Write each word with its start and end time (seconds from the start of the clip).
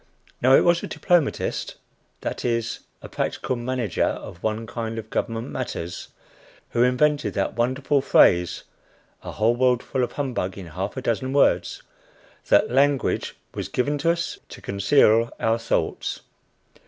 Now 0.41 0.55
it 0.55 0.63
was 0.63 0.81
a 0.81 0.87
diplomatist 0.87 1.75
that 2.21 2.43
is, 2.43 2.79
a 3.03 3.07
practical 3.07 3.55
manager 3.55 4.03
of 4.07 4.41
one 4.41 4.65
kind 4.65 4.97
of 4.97 5.11
government 5.11 5.49
matters 5.51 6.07
who 6.71 6.81
invented 6.81 7.35
that 7.35 7.53
wonderful 7.55 8.01
phrase 8.01 8.63
a 9.21 9.33
whole 9.33 9.55
world 9.55 9.83
full 9.83 10.03
of 10.03 10.13
humbug 10.13 10.57
in 10.57 10.65
half 10.69 10.97
a 10.97 11.03
dozen 11.03 11.33
words 11.33 11.83
that 12.49 12.71
"Language 12.71 13.35
was 13.53 13.67
given 13.69 13.99
to 13.99 14.09
us 14.09 14.39
to 14.49 14.59
conceal 14.59 15.29
our 15.39 15.59
thoughts." 15.59 16.21